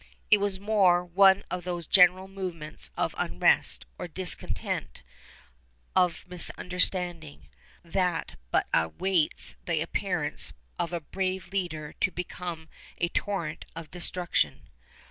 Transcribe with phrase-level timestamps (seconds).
[0.31, 5.03] It was more one of those general movements of unrest, of discontent,
[5.95, 7.49] of misunderstanding,
[7.83, 12.67] that but awaits the appearance of a brave leader to become
[12.97, 14.69] a torrent of destruction.